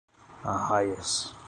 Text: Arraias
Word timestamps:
Arraias 0.43 1.35